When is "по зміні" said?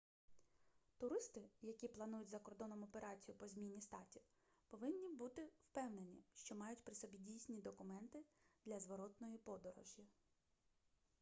3.37-3.81